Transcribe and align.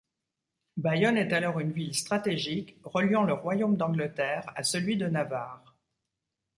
Bayonne 0.77 1.17
est 1.17 1.31
alors 1.31 1.59
une 1.59 1.73
ville 1.73 1.93
stratégique 1.95 2.75
reliant 2.83 3.21
le 3.23 3.33
royaume 3.33 3.77
d'Angleterre 3.77 4.51
à 4.55 4.63
celui 4.63 4.97
de 4.97 5.05
Navarre. 5.05 5.75